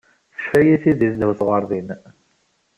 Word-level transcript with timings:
Teccef-iyi 0.35 0.77
tidi 0.83 1.09
ddaw 1.13 1.31
tɣerdin. 1.39 1.89